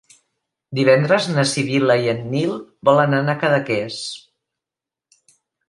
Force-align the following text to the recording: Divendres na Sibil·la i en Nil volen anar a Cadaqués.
Divendres 0.79 1.27
na 1.33 1.43
Sibil·la 1.49 1.97
i 2.07 2.09
en 2.15 2.25
Nil 2.33 2.57
volen 2.91 3.15
anar 3.21 3.37
a 3.39 3.41
Cadaqués. 3.47 4.01